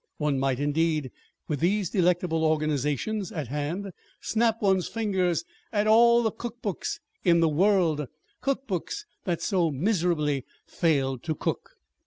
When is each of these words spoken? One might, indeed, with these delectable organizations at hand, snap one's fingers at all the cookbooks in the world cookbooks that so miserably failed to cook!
One 0.17 0.39
might, 0.39 0.59
indeed, 0.59 1.11
with 1.47 1.59
these 1.59 1.91
delectable 1.91 2.43
organizations 2.43 3.31
at 3.31 3.49
hand, 3.49 3.91
snap 4.19 4.59
one's 4.59 4.87
fingers 4.87 5.43
at 5.71 5.85
all 5.85 6.23
the 6.23 6.31
cookbooks 6.31 6.99
in 7.23 7.39
the 7.39 7.47
world 7.47 8.07
cookbooks 8.41 9.05
that 9.25 9.43
so 9.43 9.69
miserably 9.69 10.43
failed 10.65 11.21
to 11.21 11.35
cook! 11.35 11.73